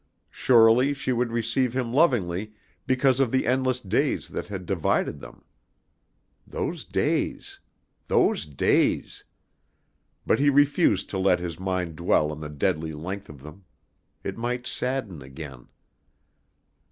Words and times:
Surely 0.31 0.95
she 0.95 1.11
would 1.11 1.31
receive 1.31 1.75
him 1.75 1.93
lovingly 1.93 2.53
because 2.87 3.19
of 3.19 3.31
the 3.31 3.45
endless 3.45 3.79
days 3.79 4.29
that 4.29 4.47
had 4.47 4.65
divided 4.65 5.19
them. 5.19 5.43
Those 6.47 6.83
days! 6.85 7.59
Those 8.07 8.47
days! 8.47 9.23
But 10.25 10.39
he 10.39 10.49
refused 10.49 11.11
to 11.11 11.19
let 11.19 11.39
his 11.39 11.59
mind 11.59 11.97
dwell 11.97 12.31
on 12.31 12.39
the 12.39 12.49
deadly 12.49 12.93
length 12.93 13.29
of 13.29 13.43
them. 13.43 13.65
It 14.23 14.37
might 14.39 14.65
sadden 14.65 15.21
again. 15.21 15.67